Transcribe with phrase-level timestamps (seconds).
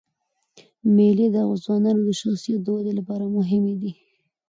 [0.95, 3.91] مېلې د ځوانانو د شخصیت د ودي له پاره مهمي دي.